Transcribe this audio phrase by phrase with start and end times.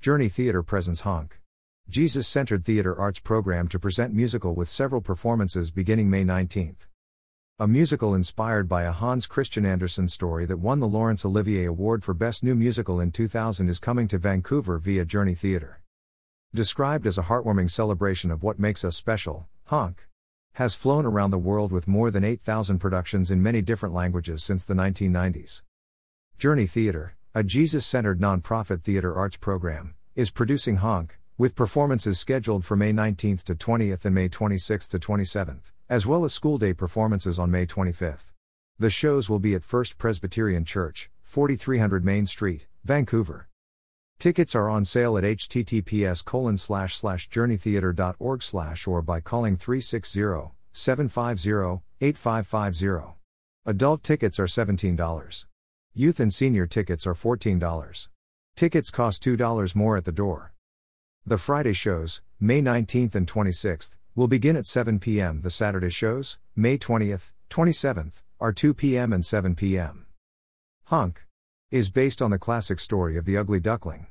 [0.00, 1.42] Journey Theater presents Honk.
[1.86, 6.86] Jesus Centered Theater Arts program to present musical with several performances beginning May 19th.
[7.58, 12.02] A musical inspired by a Hans Christian Andersen story that won the Laurence Olivier Award
[12.02, 15.82] for Best New Musical in 2000 is coming to Vancouver via Journey Theater.
[16.54, 20.08] Described as a heartwarming celebration of what makes us special, Honk
[20.54, 24.64] has flown around the world with more than 8,000 productions in many different languages since
[24.64, 25.60] the 1990s.
[26.38, 32.64] Journey Theater, a Jesus centered nonprofit theater arts program, is producing Honk, with performances scheduled
[32.64, 36.74] for May 19th to 20th and May 26th to 27th, as well as school day
[36.74, 38.32] performances on May 25th.
[38.80, 43.48] The shows will be at First Presbyterian Church, 4300 Main Street, Vancouver.
[44.18, 50.50] Tickets are on sale at https colon slash slash journeytheater.org slash or by calling 360
[50.72, 53.14] 750 8550.
[53.66, 55.44] Adult tickets are $17.
[55.92, 58.08] Youth and senior tickets are $14.
[58.54, 60.52] Tickets cost $2 more at the door.
[61.26, 65.40] The Friday shows, May 19th and 26th, will begin at 7 p.m.
[65.40, 69.12] The Saturday shows, May 20th, 27th, are 2 p.m.
[69.12, 70.06] and 7 p.m.
[70.84, 71.26] Honk
[71.72, 74.06] is based on the classic story of the Ugly Duckling.